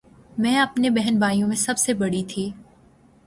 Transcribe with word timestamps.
میں 0.37 0.57
اپنے 0.59 0.89
بہن 0.89 1.19
بھائیوں 1.19 1.47
میں 1.47 1.55
سب 1.55 1.77
سے 1.77 1.93
بڑی 1.93 2.23
تھی 2.23 2.49